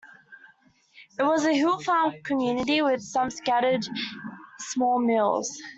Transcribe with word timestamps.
It 1.19 1.21
was 1.21 1.45
a 1.45 1.53
"hill 1.53 1.79
farm" 1.79 2.15
community 2.23 2.81
with 2.81 3.03
some 3.03 3.29
scattered 3.29 3.85
small 4.57 4.97
mills. 4.97 5.61